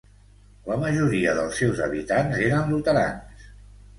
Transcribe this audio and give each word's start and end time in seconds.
La 0.69 0.77
majoria 0.83 1.33
dels 1.39 1.59
seus 1.63 1.83
habitants 1.87 2.39
eren 2.47 2.73
luterans. 2.75 3.45